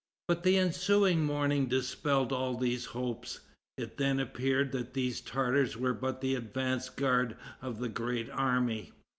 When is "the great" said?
7.77-8.27